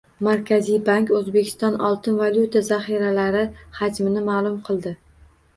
Markaziy 0.27 0.77
bank 0.87 1.11
O‘zbekiston 1.19 1.77
oltin-valyuta 1.89 2.63
zaxiralari 2.71 3.45
hajmini 3.81 4.25
ma’lum 4.31 4.61
qildi 4.73 4.97